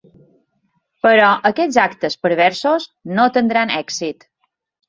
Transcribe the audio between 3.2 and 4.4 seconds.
tindran èxit.